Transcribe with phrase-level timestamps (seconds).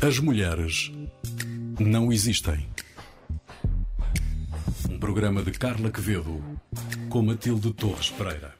[0.00, 0.92] As mulheres
[1.78, 2.66] não existem.
[4.90, 6.42] Um programa de Carla Quevedo
[7.08, 8.54] com Matilde Torres Pereira.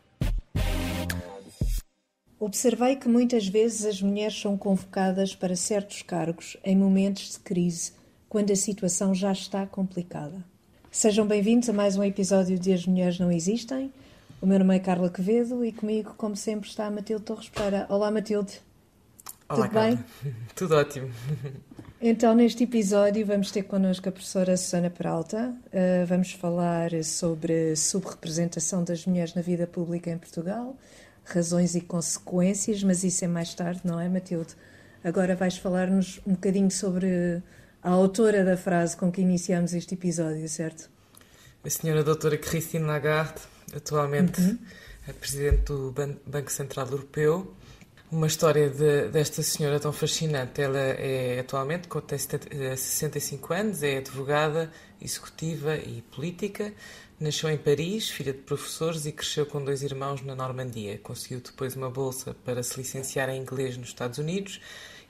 [2.41, 7.93] Observei que muitas vezes as mulheres são convocadas para certos cargos em momentos de crise,
[8.29, 10.45] quando a situação já está complicada.
[10.91, 13.93] Sejam bem-vindos a mais um episódio de As Mulheres Não Existem.
[14.41, 17.87] O meu nome é Carla Quevedo e comigo, como sempre, está a Matilde Torres Pereira.
[17.89, 18.68] Olá, Matilde.
[19.49, 19.97] Olá, Tudo bem?
[19.97, 20.05] Carla.
[20.55, 21.11] Tudo ótimo.
[22.01, 25.55] Então, neste episódio, vamos ter connosco a professora Susana Peralta.
[25.67, 30.77] Uh, vamos falar sobre subrepresentação das mulheres na vida pública em Portugal,
[31.25, 34.55] razões e consequências, mas isso é mais tarde, não é, Matilde?
[35.03, 37.43] Agora vais falar-nos um bocadinho sobre
[37.83, 40.91] a autora da frase com que iniciamos este episódio, certo?
[41.65, 43.41] A senhora doutora Christine Lagarde,
[43.75, 44.59] atualmente Uhum.
[45.09, 47.55] é presidente do Ban- Banco Central Europeu.
[48.11, 50.63] Uma história de- desta senhora tão fascinante.
[50.63, 56.73] Ela é atualmente, tem 70, eh, 65 anos, é advogada, executiva e política.
[57.21, 60.99] Nasceu em Paris, filha de professores, e cresceu com dois irmãos na Normandia.
[61.03, 64.59] Conseguiu depois uma bolsa para se licenciar em inglês nos Estados Unidos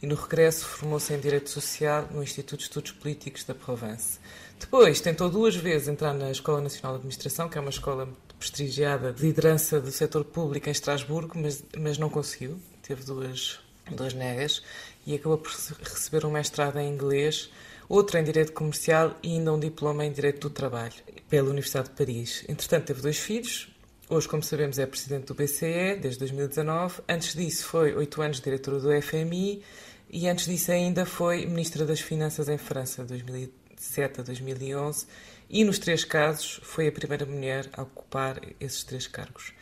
[0.02, 4.18] e, no regresso, formou-se em Direito Social no Instituto de Estudos Políticos da Provence.
[4.58, 8.08] Depois, tentou duas vezes entrar na Escola Nacional de Administração, que é uma escola
[8.40, 12.58] prestigiada de liderança do setor público em Estrasburgo, mas, mas não conseguiu.
[12.82, 13.58] Teve duas,
[13.90, 14.62] duas negas
[15.06, 17.50] e acabou por receber um mestrado em inglês,
[17.88, 20.94] outro em Direito Comercial e ainda um diploma em Direito do Trabalho
[21.28, 22.44] pela Universidade de Paris.
[22.48, 23.68] Entretanto, teve dois filhos.
[24.10, 27.02] Hoje, como sabemos, é presidente do BCE desde 2019.
[27.08, 29.62] Antes disso, foi oito anos diretora do FMI
[30.10, 35.06] e antes disso ainda foi ministra das Finanças em França, 2007 a 2011.
[35.50, 39.52] E nos três casos foi a primeira mulher a ocupar esses três cargos.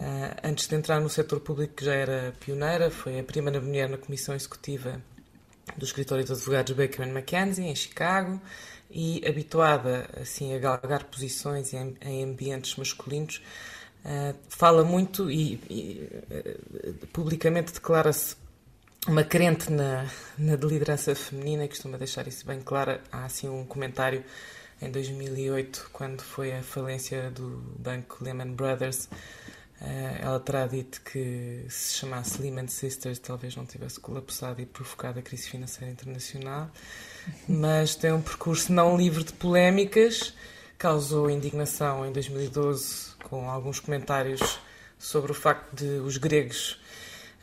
[0.00, 3.88] Ah, antes de entrar no setor público, que já era pioneira, foi a primeira mulher
[3.88, 5.00] na comissão executiva
[5.76, 8.40] do escritório de advogados Baker McKenzie, em Chicago,
[8.90, 13.40] e habituada assim a galgar posições em, em ambientes masculinos,
[14.04, 16.56] ah, fala muito e, e, eh,
[17.12, 18.36] publicamente declara-se
[19.06, 20.06] uma crente na,
[20.38, 23.00] na liderança feminina e costuma deixar isso bem claro.
[23.10, 24.22] Há assim um comentário
[24.80, 29.08] em 2008, quando foi a falência do banco Lehman Brothers,
[30.20, 35.22] ela terá dito que se chamasse Lehman Sisters talvez não tivesse colapsado e provocado a
[35.22, 36.70] crise financeira internacional,
[37.48, 40.34] mas tem um percurso não livre de polémicas,
[40.78, 44.58] causou indignação em 2012 com alguns comentários
[44.98, 46.78] sobre o facto de os gregos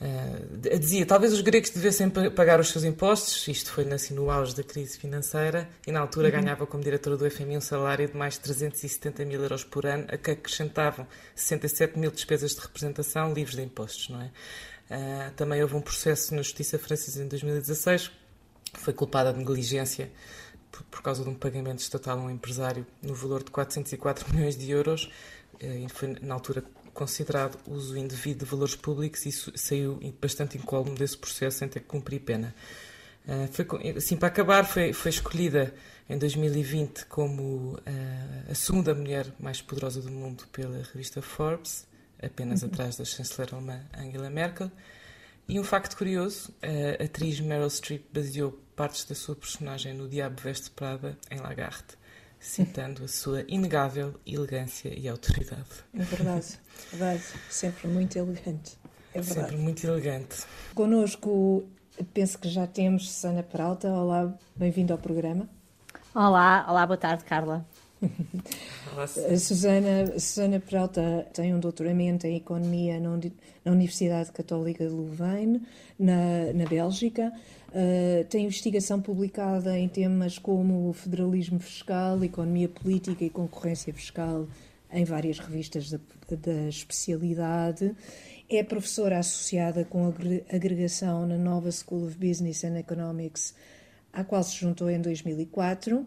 [0.02, 4.32] Uh, dizia, talvez os gregos devessem pa- pagar os seus impostos, isto foi assim, no
[4.32, 8.18] auge da crise financeira, e na altura ganhava como diretora do FMI um salário de
[8.18, 13.32] mais de 370 mil euros por ano, a que acrescentavam 67 mil despesas de representação
[13.32, 14.32] livres de impostos, não é?
[14.90, 18.10] Uh, também houve um processo na Justiça Francesa em 2016,
[18.74, 20.12] foi culpada de negligência
[20.72, 24.58] por, por causa de um pagamento estatal a um empresário no valor de 404 milhões
[24.58, 25.12] de euros,
[25.60, 26.64] eh, e foi na altura
[26.94, 31.80] considerado uso indevido de valores públicos e isso saiu bastante incólume desse processo sem ter
[31.80, 32.54] que cumprir pena.
[33.26, 33.66] Uh, foi,
[33.96, 35.74] assim, para acabar, foi, foi escolhida
[36.10, 41.86] em 2020 como uh, a segunda mulher mais poderosa do mundo pela revista Forbes,
[42.22, 44.72] apenas atrás da chanceler alemã Angela Merkel.
[45.48, 50.42] E um facto curioso, a atriz Meryl Streep baseou partes da sua personagem no Diabo
[50.42, 51.98] Veste Prada em Lagarde,
[52.42, 55.62] citando a sua inegável elegância e autoridade.
[55.94, 56.60] É verdade,
[56.92, 57.24] verdade.
[57.50, 58.78] Sempre muito elegante.
[59.14, 59.50] É verdade.
[59.50, 60.44] Sempre muito elegante.
[60.74, 61.64] Connosco,
[62.14, 63.88] penso que já temos Susana Peralta.
[63.90, 65.48] Olá, bem-vindo ao programa.
[66.16, 67.66] Olá, olá, boa tarde, Carla.
[68.92, 74.92] Olá, A Susana, a Susana Peralta tem um doutoramento em Economia na Universidade Católica de
[74.92, 75.62] Louvain,
[76.00, 77.32] na, na Bélgica.
[77.74, 84.46] Uh, tem investigação publicada em temas como o federalismo fiscal, economia política e concorrência fiscal
[84.92, 86.00] em várias revistas da,
[86.30, 87.96] da especialidade.
[88.50, 93.56] É professora associada com agre- agregação na Nova School of Business and Economics,
[94.12, 96.06] à qual se juntou em 2004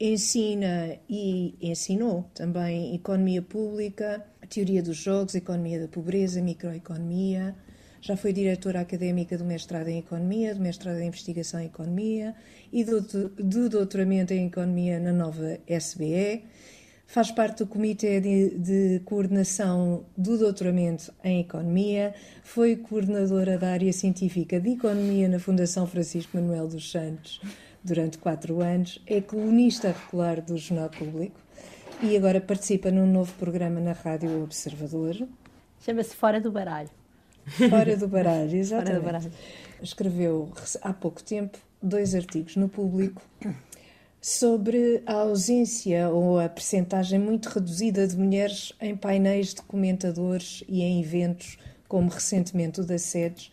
[0.00, 7.54] ensina e ensinou também economia pública, teoria dos jogos, economia da pobreza, microeconomia.
[8.00, 12.34] Já foi diretora académica do mestrado em economia, do mestrado em investigação em economia
[12.72, 16.44] e do, do doutoramento em economia na nova SBE.
[17.06, 22.14] Faz parte do Comitê de, de Coordenação do Doutoramento em Economia,
[22.44, 27.40] foi coordenadora da área científica de Economia na Fundação Francisco Manuel dos Santos
[27.82, 31.40] durante quatro anos, é colunista regular do Jornal Público
[32.00, 35.16] e agora participa num novo programa na Rádio Observador.
[35.80, 36.99] Chama-se Fora do Baralho.
[37.50, 39.00] Fora do baralho, exatamente.
[39.00, 39.32] Fora do baralho.
[39.82, 40.52] Escreveu
[40.82, 43.22] há pouco tempo dois artigos no público
[44.20, 50.82] sobre a ausência ou a percentagem muito reduzida de mulheres em painéis de comentadores e
[50.82, 51.58] em eventos,
[51.88, 53.50] como recentemente o da SEDES,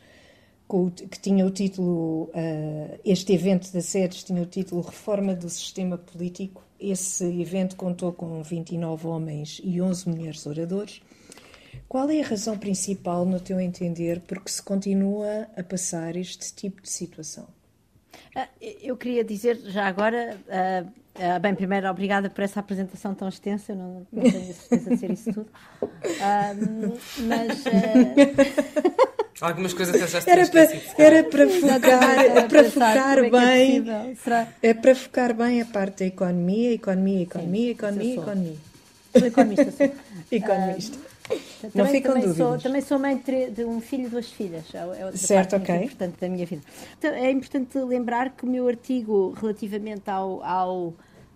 [1.09, 5.97] que tinha o título, uh, este evento da SEDES tinha o título Reforma do Sistema
[5.97, 6.61] Político.
[6.77, 11.01] Esse evento contou com 29 homens e 11 mulheres oradores.
[11.87, 16.53] Qual é a razão principal, no teu entender, por que se continua a passar este
[16.53, 17.47] tipo de situação?
[18.35, 23.29] Ah, eu queria dizer já agora, uh, uh, bem, primeiro, obrigada por essa apresentação tão
[23.29, 25.49] extensa, eu não, não tenho a certeza de ser isso tudo.
[25.81, 27.63] Uh, mas.
[29.39, 30.61] Algumas coisas que já era para,
[30.97, 33.85] era para focar, era para focar é bem.
[34.61, 38.55] É, é, para focar bem a parte da economia, economia, economia, economia, economia.
[39.15, 39.91] Sou economista, sou.
[40.31, 41.06] economista.
[41.63, 42.47] Não também, ficam também dúvidas.
[42.47, 43.21] Sou, também sou mãe
[43.53, 44.63] de um filho e duas filhas.
[44.73, 45.75] É, é certo, ok.
[45.75, 46.61] importante da minha vida.
[46.97, 50.93] Então, é importante lembrar que o meu artigo relativamente ao, ao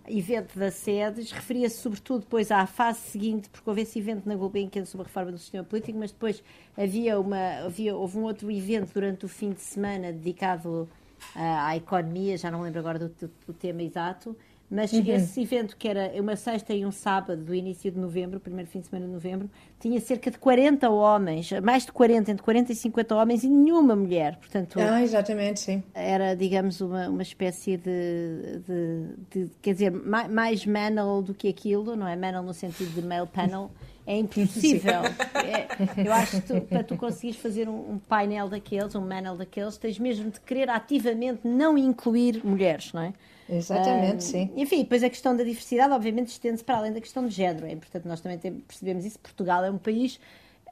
[0.07, 4.85] evento da SEDES referia-se sobretudo depois à fase seguinte, porque houve esse evento na Gulbenkian
[4.85, 6.43] sobre a reforma do sistema político, mas depois
[6.77, 10.89] havia uma, havia, houve um outro evento durante o fim de semana dedicado
[11.35, 14.35] uh, à economia, já não lembro agora do, do, do tema exato,
[14.71, 15.03] mas uhum.
[15.06, 18.79] esse evento, que era uma sexta e um sábado do início de novembro, primeiro fim
[18.79, 22.75] de semana de novembro, tinha cerca de 40 homens, mais de 40, entre 40 e
[22.75, 24.38] 50 homens e nenhuma mulher.
[24.38, 25.83] Portanto, ah, exatamente, sim.
[25.94, 31.50] Era, digamos, uma, uma espécie de, de, de Quer dizer, mais, mais manel do que
[31.50, 32.15] aquilo, não é?
[32.15, 33.69] Manel no sentido de male panel.
[34.06, 35.01] É impossível.
[35.42, 35.68] É,
[36.06, 39.75] eu acho que tu, para tu conseguires fazer um, um, painel daqueles, um manel daqueles,
[39.75, 43.13] tens mesmo de querer ativamente não incluir mulheres, não é?
[43.50, 44.51] Exatamente, uh, sim.
[44.56, 47.65] Enfim, depois a questão da diversidade, obviamente, estende-se para além da questão de género.
[47.65, 49.19] É importante nós também percebemos isso.
[49.19, 50.19] Portugal é um país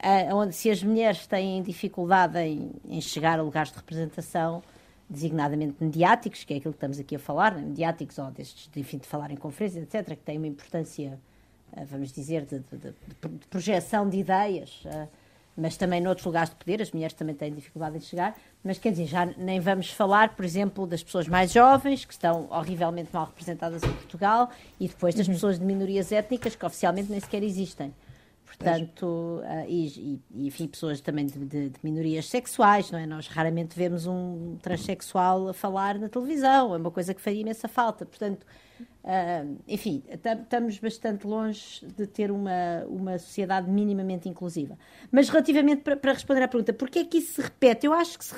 [0.02, 4.62] uh, onde, se as mulheres têm dificuldade em, em, chegar a lugares de representação,
[5.08, 7.62] designadamente mediáticos, que é aquilo que estamos aqui a falar, né?
[7.62, 11.18] mediáticos ou destes, enfim, de falar em conferências, etc., que têm uma importância,
[11.88, 14.82] vamos dizer, de, de, de, projeção de ideias
[15.60, 18.90] mas também noutros lugares de poder, as mulheres também têm dificuldade em chegar, mas quer
[18.90, 23.26] dizer, já nem vamos falar, por exemplo, das pessoas mais jovens, que estão horrivelmente mal
[23.26, 25.34] representadas em Portugal, e depois das uhum.
[25.34, 27.94] pessoas de minorias étnicas, que oficialmente nem sequer existem.
[28.56, 29.04] Portanto,
[29.44, 33.06] uh, e, e, enfim, pessoas também de, de, de, minorias sexuais, não é?
[33.06, 37.68] Nós raramente vemos um transexual a falar na televisão, é uma coisa que faria imensa
[37.68, 38.04] falta.
[38.04, 38.44] Portanto,
[39.02, 44.78] Uh, enfim, estamos bastante longe de ter uma, uma sociedade minimamente inclusiva.
[45.10, 47.86] Mas relativamente para, responder à pergunta, porquê é que isso se repete?
[47.86, 48.34] Eu acho que se,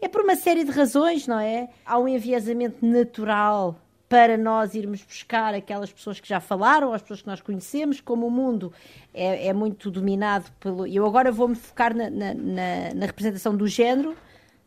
[0.00, 1.68] é por uma série de razões, não é?
[1.84, 3.80] Há um enviesamento natural
[4.10, 8.26] para nós irmos buscar aquelas pessoas que já falaram, as pessoas que nós conhecemos, como
[8.26, 8.72] o mundo
[9.14, 10.84] é, é muito dominado pelo.
[10.84, 14.16] Eu agora vou-me focar na, na, na, na representação do género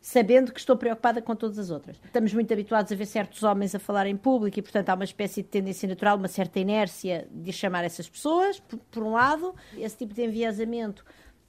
[0.00, 2.00] sabendo que estou preocupada com todas as outras.
[2.02, 5.04] Estamos muito habituados a ver certos homens a falar em público e, portanto, há uma
[5.04, 9.54] espécie de tendência natural, uma certa inércia de chamar essas pessoas, por, por um lado.
[9.76, 11.04] Esse tipo de enviesamento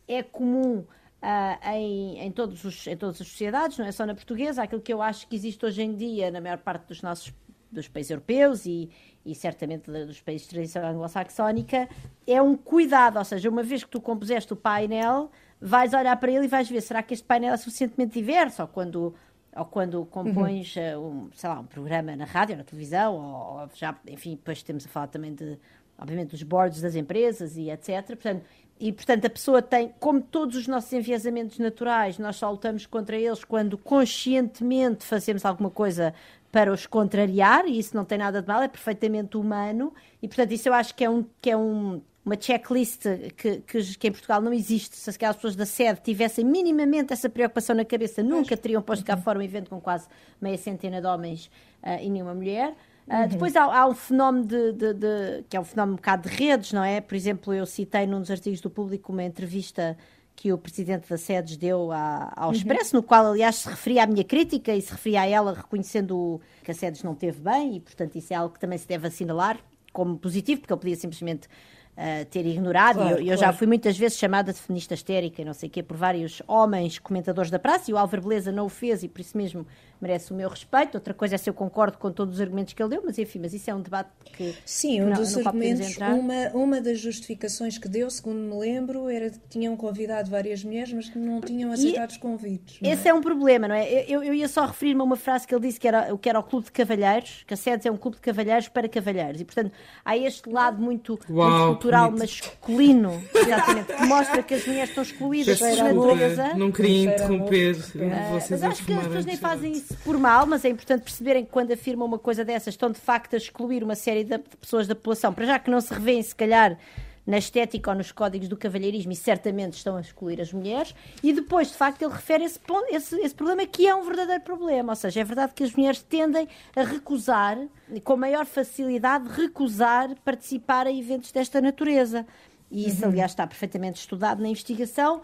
[0.05, 4.15] é comum uh, em, em, todos os, em todas as sociedades, não é só na
[4.15, 4.63] portuguesa.
[4.63, 7.33] Aquilo que eu acho que existe hoje em dia na maior parte dos nossos
[7.75, 8.89] dos países europeus e,
[9.25, 11.87] e certamente dos países de tradição anglo-saxónica,
[12.25, 16.31] é um cuidado, ou seja, uma vez que tu compuseste o painel, vais olhar para
[16.31, 18.61] ele e vais ver, será que este painel é suficientemente diverso?
[18.61, 19.15] Ou quando,
[19.55, 21.25] ou quando compões, uhum.
[21.25, 24.85] um, sei lá, um programa na rádio, na televisão, ou, ou, já, enfim, depois temos
[24.85, 25.57] a falar também de,
[25.97, 28.05] obviamente, dos boards das empresas e etc.
[28.07, 28.43] Portanto,
[28.79, 33.15] e, portanto, a pessoa tem, como todos os nossos enviesamentos naturais, nós só lutamos contra
[33.15, 36.13] eles quando conscientemente fazemos alguma coisa
[36.55, 39.93] para os contrariar, e isso não tem nada de mal, é perfeitamente humano,
[40.23, 43.03] e, portanto, isso eu acho que é um, que é um uma checklist
[43.35, 44.95] que, que, que, em Portugal não existe.
[44.95, 49.15] Se aquelas pessoas da sede tivessem minimamente essa preocupação na cabeça, nunca teriam posto cá
[49.15, 49.21] uhum.
[49.21, 50.07] fora um evento com quase
[50.41, 51.51] meia centena de homens
[51.83, 52.73] uh, e nenhuma mulher.
[53.07, 53.27] Uh, uhum.
[53.27, 56.35] Depois há, há, um fenómeno de, de, de, que é um fenómeno um bocado de
[56.35, 56.99] redes, não é?
[56.99, 59.95] Por exemplo, eu citei num dos artigos do público uma entrevista
[60.35, 62.55] que o presidente da SEDES deu à, ao uhum.
[62.55, 63.01] Expresso, uhum.
[63.01, 66.71] no qual, aliás, se referia à minha crítica e se referia a ela reconhecendo que
[66.71, 69.57] a SEDES não teve bem, e, portanto, isso é algo que também se deve assinalar
[69.93, 72.97] como positivo, porque ele podia simplesmente uh, ter ignorado.
[72.97, 75.71] Claro, eu, eu já fui muitas vezes chamada de feminista histérica e não sei o
[75.71, 79.07] quê por vários homens comentadores da praça e o Álvaro Beleza não o fez e
[79.07, 79.65] por isso mesmo
[80.01, 80.95] merece o meu respeito.
[80.95, 83.39] Outra coisa é se eu concordo com todos os argumentos que ele deu, mas enfim,
[83.39, 84.55] mas isso é um debate que.
[84.65, 89.29] Sim, um dos não argumentos, uma, uma das justificações que deu, segundo me lembro, era
[89.29, 92.79] que tinham convidado várias mulheres, mas que não tinham aceitado e os convites.
[92.81, 93.11] Esse é?
[93.11, 93.13] é?
[93.13, 94.05] um problema, não é?
[94.07, 96.29] Eu, eu ia só referir-me a uma frase que ele disse que era o que
[96.29, 99.41] era o Clube de Cavalheiros, que a SEDES é um clube de cavalheiros para cavalheiros,
[99.41, 99.71] e portanto
[100.03, 105.03] há este lado muito, Uau, muito cultural masculino, exatamente, que mostra que as mulheres estão
[105.03, 106.53] excluídas da natureza.
[106.55, 110.65] Não queria interromper vocês mas acho que as pessoas nem fazem isso por mal, mas
[110.65, 113.95] é importante perceberem que quando afirmam uma coisa dessas estão de facto a excluir uma
[113.95, 116.77] série de pessoas da população, para já que não se revêem se calhar
[117.25, 121.33] na estética ou nos códigos do cavalheirismo e certamente estão a excluir as mulheres, e
[121.33, 124.91] depois, de facto, ele refere esse, ponto, esse, esse problema que é um verdadeiro problema,
[124.91, 127.57] ou seja, é verdade que as mulheres tendem a recusar,
[128.03, 132.25] com maior facilidade, recusar participar em eventos desta natureza.
[132.71, 135.21] E isso, aliás, está perfeitamente estudado na investigação.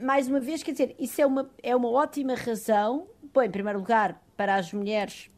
[0.00, 3.06] Mais uma vez, quer dizer, isso é uma, é uma ótima razão,
[3.44, 5.30] em primeiro lugar, para as mulheres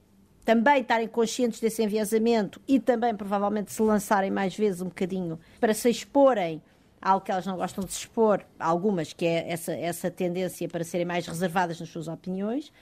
[0.44, 5.74] também estarem conscientes desse enviesamento e também, provavelmente, se lançarem mais vezes um bocadinho para
[5.74, 6.62] se exporem
[7.02, 11.06] algo que elas não gostam de expor, algumas, que é essa, essa tendência para serem
[11.06, 12.72] mais reservadas nas suas opiniões.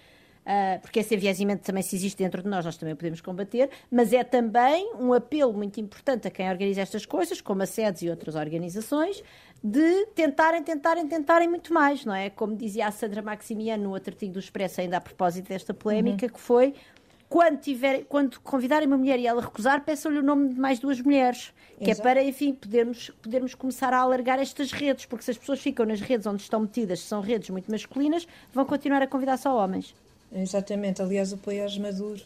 [0.47, 3.69] Uh, porque esse enviesamento também se existe dentro de nós, nós também o podemos combater,
[3.91, 8.03] mas é também um apelo muito importante a quem organiza estas coisas, como a SEDES
[8.03, 9.25] e outras organizações,
[9.61, 12.31] de tentarem, tentarem, tentarem muito mais, não é?
[12.31, 16.29] Como dizia a Sandra Maximiano no outro artigo do Expresso, ainda a propósito desta polémica,
[16.29, 16.75] que foi
[17.29, 21.01] quando, tiver, quando convidarem uma mulher e ela recusar, peçam-lhe o nome de mais duas
[21.01, 21.53] mulheres.
[21.77, 22.01] Que Exato.
[22.01, 25.85] é para, enfim, podermos, podermos começar a alargar estas redes, porque se as pessoas ficam
[25.85, 29.57] nas redes onde estão metidas, que são redes muito masculinas, vão continuar a convidar só
[29.57, 29.93] homens.
[30.33, 31.03] Exatamente.
[31.03, 32.23] Aliás, o Poiás Maduro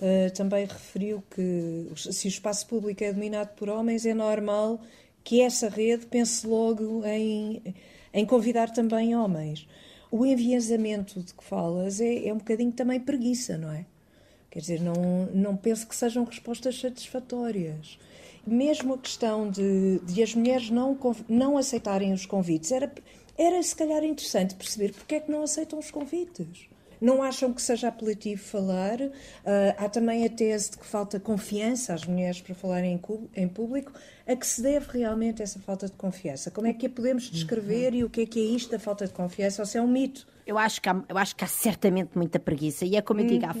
[0.00, 4.80] eh, também referiu que se o espaço público é dominado por homens, é normal
[5.24, 7.62] que essa rede pense logo em,
[8.12, 9.66] em convidar também homens.
[10.10, 13.84] O enviesamento de que falas é, é um bocadinho também preguiça, não é?
[14.50, 17.98] Quer dizer, não, não penso que sejam respostas satisfatórias.
[18.46, 20.96] Mesmo a questão de, de as mulheres não,
[21.28, 22.92] não aceitarem os convites, era,
[23.36, 26.68] era se calhar interessante perceber porque é que não aceitam os convites.
[27.00, 28.98] Não acham que seja apelativo falar?
[29.44, 33.00] Ah, há também a tese de que falta confiança às mulheres para falarem
[33.34, 33.92] em, público.
[34.26, 36.50] A que se deve realmente essa falta de confiança?
[36.50, 39.06] Como é que a podemos descrever e o que é que é isto da falta
[39.06, 39.62] de confiança?
[39.62, 40.26] Ou se é um mito?
[40.46, 42.84] Eu acho que há, eu acho que há certamente muita preguiça.
[42.84, 43.54] E é como eu digo, há-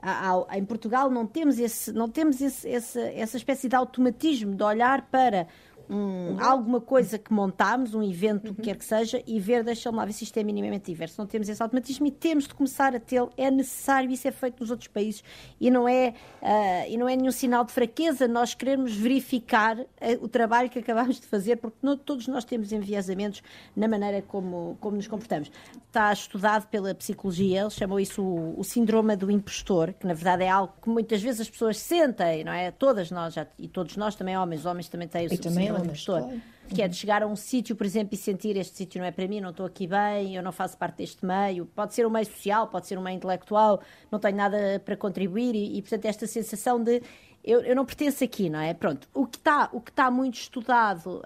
[0.00, 4.54] há- há- em Portugal não temos, esse, não temos esse, essa, essa espécie de automatismo
[4.54, 5.46] de olhar para
[5.90, 9.96] um, alguma coisa que montámos, um evento, o que quer que seja, e ver, deixa-me
[9.96, 11.14] lá ver se isto é minimamente diverso.
[11.18, 13.30] Não temos esse automatismo e temos de começar a tê-lo.
[13.36, 15.22] É necessário, isso é feito nos outros países
[15.60, 20.18] e não é, ah, e não é nenhum sinal de fraqueza nós queremos verificar eh,
[20.20, 23.42] o trabalho que acabamos de fazer, porque não- todos nós temos enviesamentos
[23.76, 25.50] na maneira como, como nos comportamos.
[25.86, 30.44] Está estudado pela psicologia, eles chamam isso o, o síndrome do impostor, que na verdade
[30.44, 32.70] é algo que muitas vezes as pessoas sentem, não é?
[32.70, 35.66] Todas nós, já, e todos nós também homens, os homens também têm o E também
[35.66, 36.20] síndrome impostor.
[36.20, 36.42] claro.
[36.68, 39.10] Que é de chegar a um sítio, por exemplo, e sentir este sítio não é
[39.10, 41.64] para mim, não estou aqui bem, eu não faço parte deste meio.
[41.64, 43.80] Pode ser um meio social, pode ser um meio intelectual,
[44.12, 47.00] não tenho nada para contribuir e, e, portanto, esta sensação de
[47.42, 48.74] eu, eu não pertenço aqui, não é?
[48.74, 49.08] Pronto.
[49.14, 51.22] O que está, está muito estudado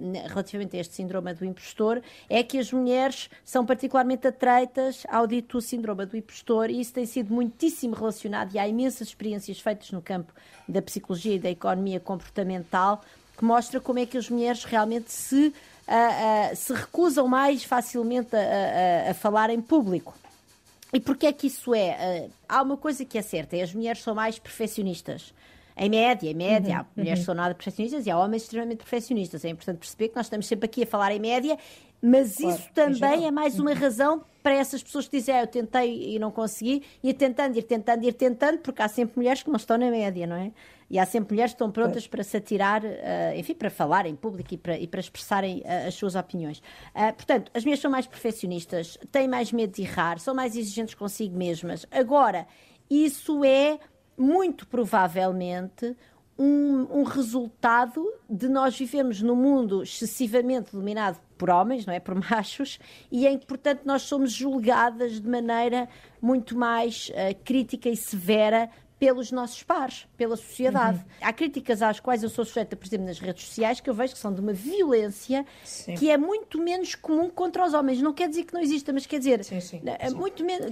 [0.00, 5.26] ne- relativamente a este síndrome do impostor é que as mulheres são particularmente atreitas ao
[5.26, 9.90] dito síndrome do impostor e isso tem sido muitíssimo relacionado e há imensas experiências feitas
[9.90, 10.32] no campo
[10.68, 13.00] da psicologia e da economia comportamental
[13.36, 15.52] que mostra como é que as mulheres realmente se,
[15.86, 20.14] ah, ah, se recusam mais facilmente a, a- a- falar em público.
[20.92, 22.28] E porquê é que isso é?
[22.48, 25.32] Ah, há uma coisa que é certa, é as mulheres são mais perfeccionistas.
[25.76, 29.44] Em média, em média, há mulheres que são nada perfeccionistas e há homens extremamente perfeccionistas.
[29.44, 31.58] É importante perceber que nós estamos sempre aqui a falar em média,
[32.06, 35.46] mas Claro, isso também é mais uma razão para essas pessoas que dizem, ah, eu
[35.46, 39.48] tentei e não consegui, ir tentando, ir tentando, ir tentando, porque há sempre mulheres que
[39.48, 40.52] não estão na média, não é?
[40.90, 44.14] E há sempre mulheres que estão prontas para se atirar, ah, enfim, para falar em
[44.14, 46.62] público e para, e para expressarem ah, as suas opiniões.
[46.94, 50.94] Ah, portanto, as mulheres são mais perfeccionistas, têm mais medo de errar, são mais exigentes
[50.94, 51.86] consigo mesmas.
[51.90, 52.46] Agora,
[52.90, 53.78] isso é
[54.14, 55.96] muito provavelmente
[56.38, 62.00] um, um resultado de nós vivermos num mundo excessivamente dominado por homens, não é?
[62.00, 62.78] Por machos,
[63.10, 65.88] e em que, portanto, nós somos julgadas de maneira
[66.20, 68.70] muito mais ah, crítica e severa
[69.04, 70.96] pelos nossos pares, pela sociedade.
[70.96, 71.04] Uhum.
[71.20, 74.14] Há críticas às quais eu sou sujeita, por exemplo, nas redes sociais, que eu vejo
[74.14, 75.94] que são de uma violência Sim.
[75.94, 78.00] que é muito menos comum contra os homens.
[78.00, 80.14] Não quer dizer que não exista, mas quer dizer, Sim, sim, é sim.
[80.14, 80.70] muito menos.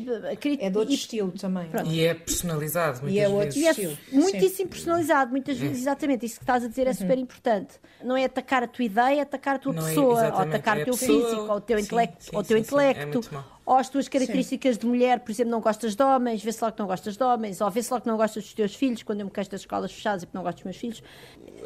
[0.58, 1.68] É de outro e- estilo também.
[1.68, 1.90] Pronto.
[1.90, 3.56] E é personalizado muitas E é outro vezes.
[3.62, 3.98] e é estilo.
[4.12, 7.74] muitíssimo personalizado, muitas vezes, exatamente, isso que estás a dizer é super importante.
[8.02, 10.54] Não é atacar a tua ideia, é atacar a tua Não é- pessoa, ou exatamente,
[10.56, 11.22] atacar é o teu pessoa.
[11.28, 13.30] físico, ou o teu Sim, intelecto, sim, ou o teu sim, sim, é intelecto.
[13.64, 16.80] Ou as tuas características de mulher, por exemplo, não gostas de homens, vê-se logo que
[16.80, 19.26] não gostas de homens, ou vê-se logo que não gostas dos teus filhos, quando eu
[19.26, 21.02] me queixo das escolas fechadas e porque não gosto dos meus filhos.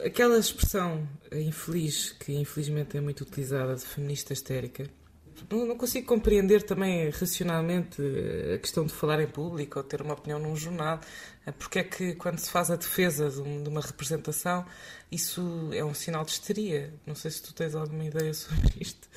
[0.05, 4.89] Aquela expressão infeliz, que infelizmente é muito utilizada, de feminista histérica,
[5.51, 8.03] Não, consigo compreender também racionalmente
[8.55, 11.01] a questão de falar em público ou ter uma opinião num jornal.
[11.59, 14.65] Porque é que, quando se faz a defesa de, de uma representação,
[15.11, 16.93] isso é um sinal de histeria?
[17.07, 19.09] Não sei se tu tens alguma ideia sobre isto.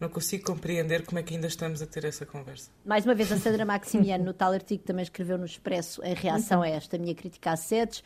[0.00, 2.70] Não consigo compreender como é que ainda estamos a ter essa conversa.
[2.86, 6.14] Mais uma vez, a Sandra Maximiano, no tal artigo que também escreveu no Expresso, em
[6.14, 8.02] reação a esta minha crítica a SEDES,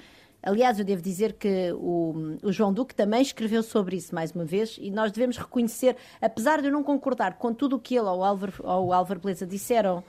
[0.47, 4.45] Aliás, eu devo dizer que o, o, João Duque também escreveu sobre isso mais uma
[4.45, 8.07] vez e nós devemos reconhecer, apesar de eu não concordar com tudo o que ele
[8.07, 10.05] ou o Álvaro, ou o Álvaro Beleza disseram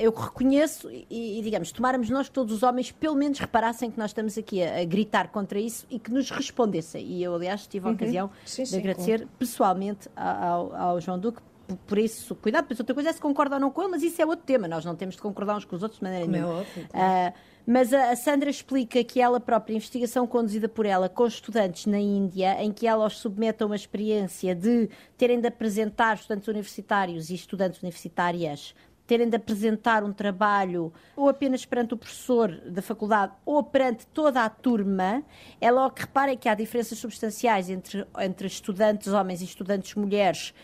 [0.00, 3.98] eu reconheço e, e, digamos, tomáramos nós que todos os homens pelo menos reparassem que
[3.98, 7.04] nós estamos aqui a, a gritar contra isso e que nos respondessem.
[7.06, 7.94] E eu, aliás, tive a uhum.
[7.94, 9.30] ocasião sim, de sim, agradecer claro.
[9.38, 11.40] pessoalmente ao, ao, João Duque
[11.86, 14.20] por isso, cuidado, pois outra coisa é se concorda ou não com ele, mas isso
[14.20, 16.36] é outro tema, nós não temos de concordar uns com os outros de maneira Como
[16.36, 16.58] é nenhuma.
[16.58, 17.30] É óbvio, claro.
[17.30, 17.34] uh,
[17.66, 21.98] mas a, a, Sandra explica que ela própria, investigação conduzida por ela com estudantes na
[21.98, 27.30] Índia, em que ela os submete a uma experiência de terem de apresentar estudantes universitários
[27.30, 28.74] e estudantes universitárias
[29.12, 34.42] terem de apresentar um trabalho ou apenas perante o professor da faculdade ou perante toda
[34.42, 35.22] a turma,
[35.60, 40.54] é logo que reparem que há diferenças substanciais entre, entre estudantes homens e estudantes mulheres.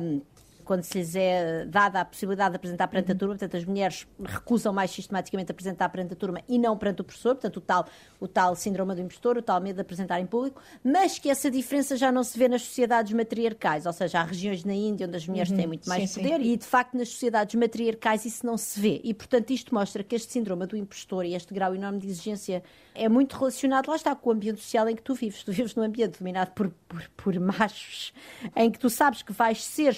[0.00, 0.20] Um,
[0.64, 4.06] quando se lhes é dada a possibilidade de apresentar perante a turma, portanto, as mulheres
[4.22, 7.86] recusam mais sistematicamente apresentar perante a turma e não perante o professor, portanto, o tal,
[8.20, 11.50] o tal síndrome do impostor, o tal medo de apresentar em público, mas que essa
[11.50, 15.16] diferença já não se vê nas sociedades matriarcais, ou seja, há regiões na Índia onde
[15.16, 16.52] as mulheres uhum, têm muito mais sim, poder sim.
[16.52, 19.00] e, de facto, nas sociedades matriarcais isso não se vê.
[19.04, 22.62] E, portanto, isto mostra que este síndrome do impostor e este grau enorme de exigência
[22.94, 25.42] é muito relacionado, lá está, com o ambiente social em que tu vives.
[25.42, 28.12] Tu vives num ambiente dominado por, por, por machos,
[28.54, 29.92] em que tu sabes que vais ser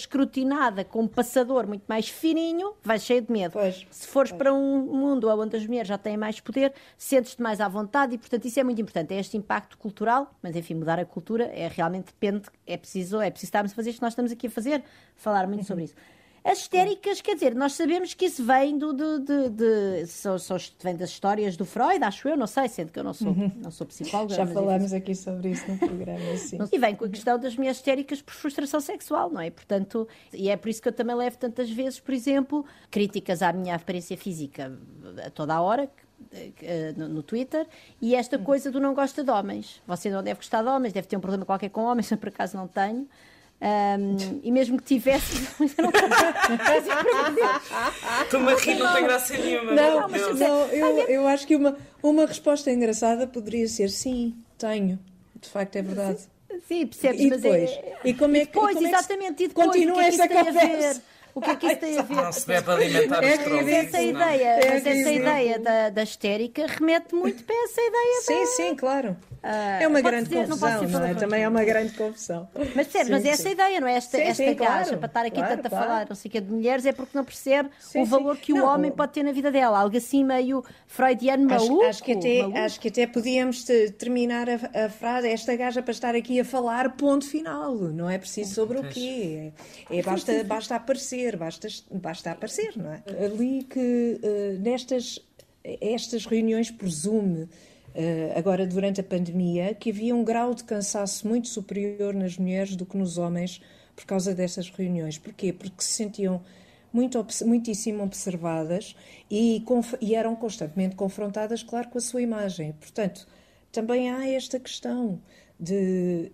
[0.56, 3.52] escrutinada com um passador muito mais fininho, vais cheio de medo.
[3.52, 4.38] Pois, Se fores pois.
[4.38, 8.18] para um mundo onde as mulheres já têm mais poder, sentes-te mais à vontade e,
[8.18, 9.12] portanto, isso é muito importante.
[9.12, 13.30] É este impacto cultural, mas enfim, mudar a cultura é realmente depende, é preciso, é
[13.30, 14.82] preciso estarmos a fazer isto que nós estamos aqui a fazer,
[15.14, 15.66] falar muito uhum.
[15.66, 15.94] sobre isso.
[16.46, 20.56] As histéricas, quer dizer, nós sabemos que isso vem do, de, de, de são, são,
[20.80, 23.50] vem das histórias do Freud, acho eu, não sei, sendo que eu não sou, uhum.
[23.56, 24.34] não sou psicóloga.
[24.34, 26.58] Já falámos aqui sobre isso no programa, sim.
[26.72, 29.50] E vem com a questão das mulheres histéricas por frustração sexual, não é?
[29.50, 33.52] Portanto, e é por isso que eu também levo tantas vezes, por exemplo, críticas à
[33.52, 34.72] minha aparência física
[35.26, 35.90] a toda a hora,
[36.62, 37.66] eh, no, Twitter
[38.00, 39.82] e esta coisa do não gosta de homens.
[39.86, 42.28] Você não deve gostar de homens, deve ter um problema qualquer com homens, eu por
[42.28, 43.08] acaso não tenho.
[43.58, 45.48] Um, e mesmo que tivesse.
[48.22, 49.72] Estou-me a rir, não tem graça nenhuma.
[49.72, 54.98] Não, mas, não eu, eu acho que uma, uma resposta engraçada poderia ser sim, tenho.
[55.40, 56.18] De facto, é verdade.
[56.68, 57.20] Sim, percebes?
[57.20, 57.70] E depois?
[57.70, 57.98] É...
[58.04, 61.02] E como é que, depois, como exatamente, e depois, continua é essa conversa?
[61.34, 62.14] O que é que isso tem a ver?
[62.14, 63.70] Não se deve alimentar é os trolls.
[63.70, 68.20] Essa ideia, é mas essa ideia da, da histérica remete muito para essa ideia.
[68.22, 68.46] Sim, da...
[68.46, 69.16] sim, claro.
[69.42, 71.14] Uh, é uma grande dizer, confusão, não, não é?
[71.14, 72.48] Também é uma grande confusão.
[72.54, 73.96] Mas percebe, mas é essa ideia, não é?
[73.96, 75.84] Esta, sim, esta sim, gaja claro, para estar aqui claro, tanto claro.
[75.84, 78.52] a falar não sei que, de mulheres é porque não percebe sim, o valor que
[78.52, 79.78] não, o homem pode ter na vida dela.
[79.78, 81.80] Algo assim meio freudiano maluco.
[81.82, 82.58] Acho, acho que, até, maluco.
[82.58, 83.64] acho que até podíamos
[83.98, 87.74] terminar a, a, frase, esta gaja para estar aqui a falar, ponto final.
[87.74, 89.52] Não é preciso sobre o quê.
[89.90, 93.02] É, é basta, basta aparecer, basta, basta aparecer, não é?
[93.24, 95.20] Ali que uh, nestas
[95.80, 97.46] estas reuniões por Zoom eh,
[98.36, 102.84] agora durante a pandemia, que havia um grau de cansaço muito superior nas mulheres do
[102.84, 103.60] que nos homens
[103.94, 105.18] por causa dessas reuniões.
[105.18, 105.52] Porquê?
[105.52, 106.42] Porque se sentiam
[106.92, 108.94] muito, muitíssimo observadas
[109.30, 109.64] e,
[110.00, 112.72] e eram constantemente confrontadas, claro, com a sua imagem.
[112.72, 113.26] Portanto,
[113.72, 115.20] também há esta questão
[115.58, 116.30] de,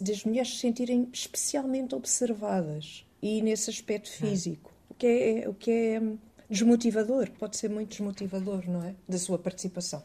[0.00, 4.28] de, mulheres se sentirem especialmente observadas e nesse aspecto hum.
[4.28, 6.02] físico, o que é, o que é
[6.48, 8.94] desmotivador, pode ser muito desmotivador, não é?
[9.08, 10.02] Da sua participação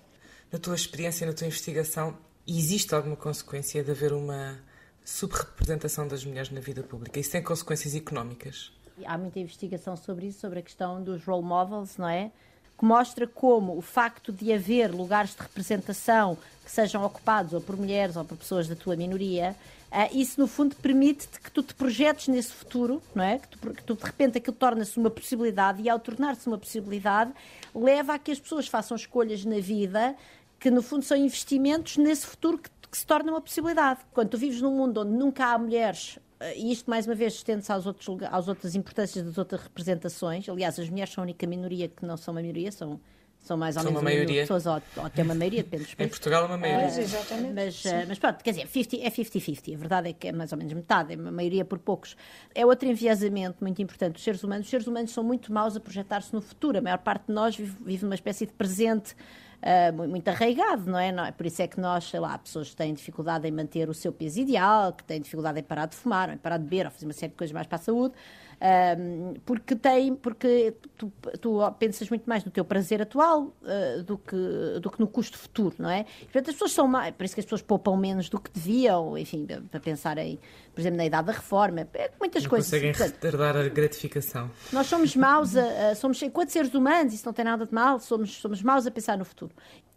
[0.52, 4.60] na tua experiência, na tua investigação, existe alguma consequência de haver uma
[5.04, 7.20] subrepresentação das mulheres na vida pública?
[7.20, 8.72] Isso tem consequências económicas?
[9.06, 12.32] Há muita investigação sobre isso, sobre a questão dos role models, não é?
[12.78, 17.78] Que mostra como o facto de haver lugares de representação que sejam ocupados ou por
[17.78, 19.56] mulheres ou por pessoas da tua minoria,
[19.92, 23.40] uh, isso no fundo permite-te que tu te projetes nesse futuro, não é?
[23.40, 27.32] Que tu, que tu de repente aquilo torna-se uma possibilidade e ao tornar-se uma possibilidade
[27.74, 30.16] leva a que as pessoas façam escolhas na vida
[30.62, 34.02] que no fundo são investimentos nesse futuro que, que se torna uma possibilidade.
[34.14, 37.34] Quando tu vives num mundo onde nunca há mulheres eh, e isto mais uma vez
[37.34, 40.48] estende-se às, outros, às outras importâncias das outras representações.
[40.48, 43.02] Aliás, as mulheres são a única minoria que não são uma minoria, são,
[43.40, 44.42] são mais ou são menos uma maioria.
[44.42, 46.12] pessoas, ou, ou até uma maioria, depende dos países.
[46.12, 46.88] Em Portugal é uma maioria.
[46.96, 47.54] Uh, exatamente.
[47.56, 49.74] Mas, uh, mas pronto, quer dizer, 50, é 50-50.
[49.74, 52.16] A verdade é que é mais ou menos metade, é uma maioria por poucos.
[52.54, 54.68] É outro enviesamento muito importante dos seres humanos.
[54.68, 56.78] Os seres humanos são muito maus a projetar-se no futuro.
[56.78, 59.16] A maior parte de nós vive, vive numa espécie de presente
[59.62, 61.12] uh, muito arraigado, não é?
[61.12, 61.32] não é?
[61.32, 64.12] Por isso é que nós, sei lá, pessoas que têm dificuldade em manter o seu
[64.12, 66.92] peso ideal, que têm dificuldade em parar de fumar, ou em parar de beber, ou
[66.92, 68.16] fazer uma série de coisas mais para a saúde,
[68.62, 74.20] um, porque tem, porque tu, tu, pensas muito mais no teu prazer atual uh, do,
[74.20, 76.06] que, do que no custo futuro, não é?
[76.22, 78.52] E, portanto, as pessoas são mais, por isso que as pessoas poupam menos do que
[78.52, 80.40] deviam, enfim, para pensar em,
[80.76, 82.70] por exemplo, na idade da reforma, é, muitas não coisas.
[82.70, 84.52] conseguem portanto, retardar a gratificação.
[84.72, 88.00] Nós somos maus, a, a, somos, enquanto seres humanos, isso não tem nada de mal,
[88.00, 89.56] somos, somos maus a pensar no futuro.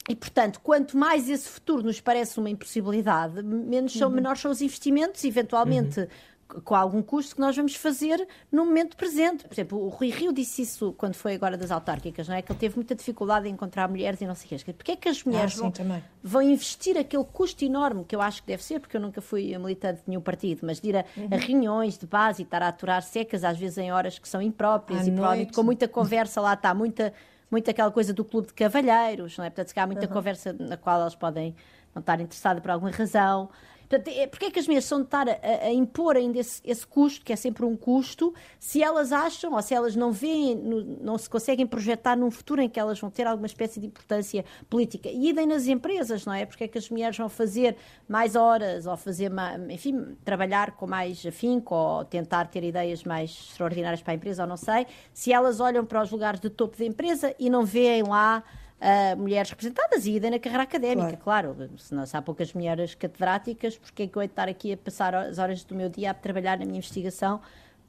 [0.09, 4.15] E, portanto, quanto mais esse futuro nos parece uma impossibilidade, menos são, uhum.
[4.15, 6.01] menores são os investimentos, eventualmente.
[6.01, 6.07] Uhum
[6.47, 9.45] com algum custo que nós vamos fazer no momento presente.
[9.45, 12.43] Por exemplo, o Rui Rio disse isso quando foi agora das autárquicas, não é?
[12.43, 14.73] Que ele teve muita dificuldade em encontrar mulheres e não sei o quê.
[14.73, 18.43] Porquê é que as mulheres ah, vão, vão, investir aquele custo enorme, que eu acho
[18.43, 21.05] que deve ser, porque eu nunca fui militante de nenhum partido, mas de ir a,
[21.17, 21.29] uhum.
[21.33, 24.41] a reuniões de base e estar a aturar secas, às vezes em horas que são
[24.41, 27.13] impróprias à e provavelmente com muita conversa lá está, muita,
[27.51, 29.51] muita aquela coisa do clube de cavalheiros, não é?
[29.51, 30.13] Portanto, se há muita uhum.
[30.13, 31.55] conversa na qual elas podem
[31.95, 33.49] não estar interessadas por alguma razão.
[33.95, 36.61] Portanto, é, porque é que as mulheres são de estar a, a, impor ainda esse,
[36.65, 40.57] esse, custo, que é sempre um custo, se elas acham ou se elas não veem,
[41.01, 44.45] não se conseguem projetar num futuro em que elas vão ter alguma espécie de importância
[44.69, 45.09] política.
[45.09, 46.45] E idem nas empresas, não é?
[46.45, 47.77] Porque é que as mulheres vão fazer
[48.09, 49.31] mais horas ou fazer,
[49.71, 54.49] enfim, trabalhar com mais afinco ou tentar ter ideias mais extraordinárias para a empresa ou
[54.49, 58.03] não sei, se elas olham para os lugares de topo da empresa e não veem
[58.03, 58.43] lá
[58.85, 61.55] uh, mulheres representadas e idem na carreira académica, claro.
[61.55, 61.71] claro.
[61.79, 64.73] Se, não, se há poucas mulheres catedráticas, porque é que eu hei de estar aqui
[64.73, 67.41] a passar as horas do meu dia a trabalhar na minha investigação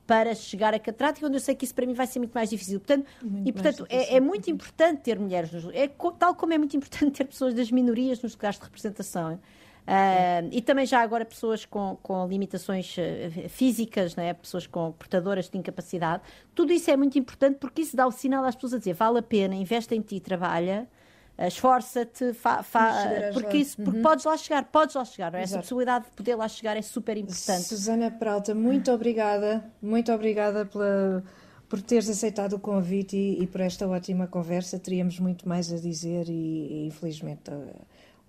[0.07, 2.49] para chegar a catedrática, onde eu sei que isso para mim vai ser muito mais
[2.49, 2.79] difícil.
[2.79, 6.57] Portanto, muito e, portanto, é, é, muito importante ter mulheres, nos, é, tal como é
[6.57, 9.39] muito importante ter pessoas das minorias nos lugares de representação.
[9.85, 14.33] Uh, e também já agora pessoas com, com limitações uh, físicas, né?
[14.33, 16.23] pessoas com portadoras de incapacidade.
[16.55, 19.19] Tudo isso é muito importante porque isso dá o sinal às pessoas a dizer vale
[19.19, 20.87] a pena, investe em ti, trabalha,
[21.37, 22.31] uh, esforça-te,
[23.31, 24.03] porque, isso, porque uhum.
[24.03, 25.35] podes lá chegar, podes lá chegar.
[25.35, 25.43] É?
[25.43, 27.65] Essa possibilidade de poder lá chegar é super importante.
[27.65, 31.23] Susana Peralta, muito obrigada, muito obrigada pela
[31.67, 34.77] por teres aceitado o convite e, e, por esta ótima conversa.
[34.77, 37.65] Teríamos muito mais a dizer e, e infelizmente o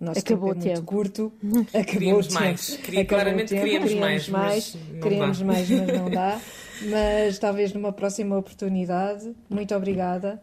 [0.01, 1.33] nosso Acabou tempo é muito curto.
[1.69, 2.77] Acabou queríamos mais.
[2.77, 3.63] Queria, claramente tempo.
[3.63, 4.75] queríamos, queríamos mais.
[4.75, 5.45] mais queríamos dá.
[5.45, 6.41] mais, mas não dá.
[6.91, 9.35] Mas talvez numa próxima oportunidade.
[9.49, 10.43] Muito obrigada.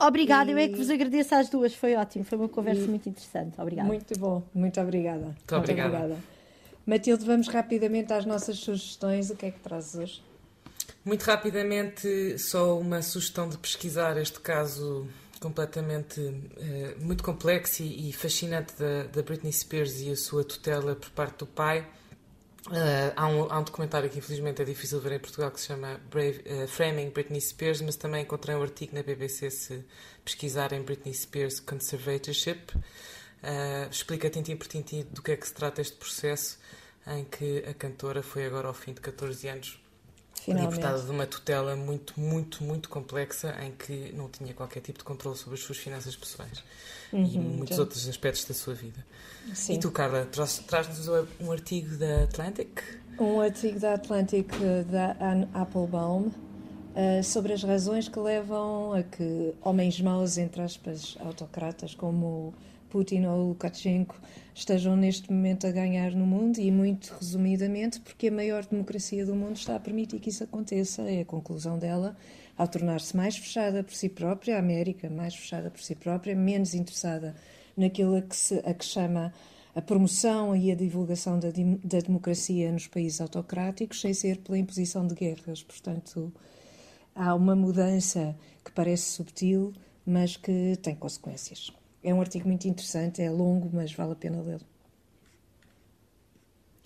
[0.00, 0.54] Obrigada, e...
[0.54, 2.88] eu é que vos agradeço às duas, foi ótimo, foi uma conversa e...
[2.88, 3.60] muito interessante.
[3.60, 3.86] Obrigada.
[3.86, 5.26] Muito bom, muito obrigada.
[5.26, 5.96] Muito, muito obrigada.
[5.96, 6.20] obrigada.
[6.86, 9.30] Matilde, vamos rapidamente às nossas sugestões.
[9.30, 10.22] O que é que trazes hoje?
[11.04, 15.06] Muito rapidamente, só uma sugestão de pesquisar este caso
[15.40, 20.94] completamente uh, muito complexo e, e fascinante da, da, Britney Spears e a sua tutela
[20.94, 21.86] por parte do pai.
[22.66, 25.66] Uh, há, um, há, um, documentário que infelizmente é difícil ver em Portugal que se
[25.66, 29.84] chama Brave, uh, Framing Britney Spears, mas também encontrei um artigo na BBC se
[30.24, 32.72] pesquisarem Britney Spears Conservatorship.
[33.90, 36.58] explica tintim por tintim do que é que se trata este processo
[37.06, 39.83] em que a cantora foi agora ao fim de 14 anos
[40.44, 40.74] Finalmente.
[40.74, 45.04] libertada de uma tutela muito, muito, muito complexa em que não tinha qualquer tipo de
[45.04, 46.62] controle sobre as suas finanças pessoais
[47.10, 47.82] uhum, e muitos já.
[47.82, 49.04] outros aspectos da sua vida.
[49.54, 49.74] Sim.
[49.74, 51.08] E tu, Carla, traz-nos
[51.40, 52.82] um artigo da Atlantic?
[53.18, 59.02] Um artigo da Atlantic eh, da Anne Applebaum uh, sobre as razões que levam a
[59.02, 62.52] que homens maus, entre aspas, autocratas como
[62.94, 64.14] Putin ou Lukashenko
[64.54, 69.34] estejam neste momento a ganhar no mundo e, muito resumidamente, porque a maior democracia do
[69.34, 71.02] mundo está a permitir que isso aconteça.
[71.02, 72.16] É a conclusão dela,
[72.56, 76.72] ao tornar-se mais fechada por si própria, a América mais fechada por si própria, menos
[76.72, 77.34] interessada
[77.76, 79.34] naquilo a que, se, a que chama
[79.74, 81.48] a promoção e a divulgação da,
[81.82, 85.64] da democracia nos países autocráticos, sem ser pela imposição de guerras.
[85.64, 86.32] Portanto,
[87.12, 89.72] há uma mudança que parece subtil,
[90.06, 91.72] mas que tem consequências.
[92.04, 94.60] É um artigo muito interessante, é longo, mas vale a pena lê-lo.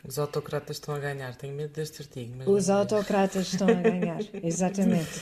[0.06, 2.48] Os autocratas estão a ganhar, tenho medo deste artigo.
[2.48, 5.20] Os autocratas estão a ganhar, exatamente.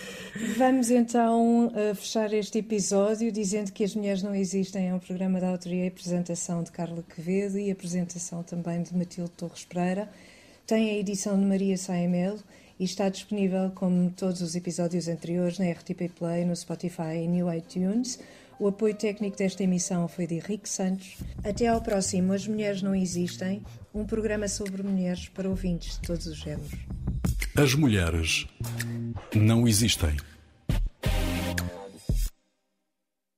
[0.58, 5.40] Vamos então uh, fechar este episódio dizendo que As Mulheres Não Existem é um programa
[5.40, 10.10] da autoria e apresentação de Carla Quevedo e apresentação também de Matilde Torres Pereira.
[10.66, 12.38] Tem a edição de Maria Saemelo
[12.78, 17.52] e está disponível, como todos os episódios anteriores, na RTP Play, no Spotify e no
[17.52, 18.18] iTunes.
[18.58, 21.18] O apoio técnico desta emissão foi de Henrique Santos.
[21.44, 23.62] Até ao próximo As Mulheres Não Existem,
[23.94, 26.72] um programa sobre mulheres para ouvintes de todos os géneros.
[27.54, 28.46] As mulheres
[29.34, 30.16] não existem.